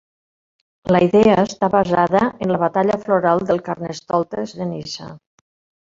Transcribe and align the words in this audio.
La 0.95 1.01
idea 1.07 1.35
està 1.41 1.69
basada 1.75 2.23
en 2.45 2.53
la 2.55 2.59
batalla 2.65 2.97
floral 3.07 3.45
del 3.51 3.63
Carnestoltes 3.69 4.57
de 4.63 4.69
Niça. 4.75 5.15